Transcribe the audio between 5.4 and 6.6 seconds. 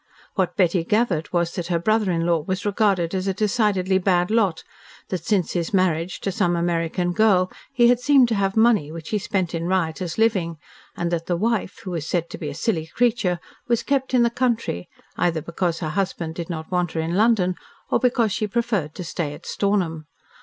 his marriage to some